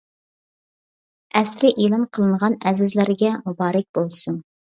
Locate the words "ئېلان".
1.83-2.09